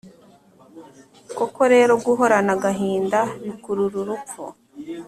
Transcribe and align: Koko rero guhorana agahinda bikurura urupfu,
Koko 1.37 1.61
rero 1.73 1.93
guhorana 2.05 2.51
agahinda 2.57 3.19
bikurura 3.43 3.97
urupfu, 4.01 4.43